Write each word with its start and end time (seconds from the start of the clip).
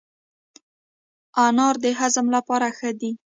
انار 1.45 1.75
د 1.83 1.85
هضم 1.99 2.27
لپاره 2.35 2.67
ښه 2.77 2.89
دی. 2.99 3.11